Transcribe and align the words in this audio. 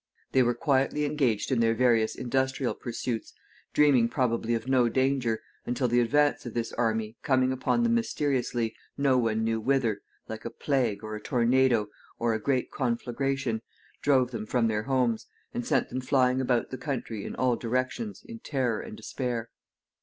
They 0.31 0.41
were 0.41 0.55
quietly 0.55 1.05
engaged 1.05 1.51
in 1.51 1.59
their 1.59 1.75
various 1.75 2.15
industrial 2.15 2.73
pursuits, 2.73 3.35
dreaming 3.71 4.09
probably 4.09 4.55
of 4.55 4.67
no 4.67 4.89
danger, 4.89 5.43
until 5.63 5.87
the 5.87 5.99
advance 5.99 6.43
of 6.43 6.55
this 6.55 6.73
army, 6.73 7.17
coming 7.21 7.51
upon 7.51 7.83
them 7.83 7.93
mysteriously, 7.93 8.75
no 8.97 9.19
one 9.19 9.43
knew 9.43 9.59
whither, 9.61 10.01
like 10.27 10.43
a 10.43 10.49
plague, 10.49 11.03
or 11.03 11.15
a 11.15 11.21
tornado, 11.21 11.87
or 12.17 12.33
a 12.33 12.41
great 12.41 12.71
conflagration, 12.71 13.61
drove 14.01 14.31
them 14.31 14.47
from 14.47 14.67
their 14.67 14.81
homes, 14.85 15.27
and 15.53 15.67
sent 15.67 15.89
them 15.89 16.01
flying 16.01 16.41
about 16.41 16.71
the 16.71 16.79
country 16.79 17.23
in 17.23 17.35
all 17.35 17.55
directions 17.55 18.23
in 18.25 18.39
terror 18.39 18.79
and 18.81 18.97
despair. 18.97 19.51